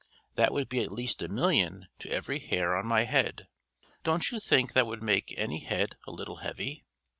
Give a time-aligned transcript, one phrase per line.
[0.33, 3.47] That would be at least a million to every hair on my head:
[4.03, 6.85] don't you think that would make any head a little heavy?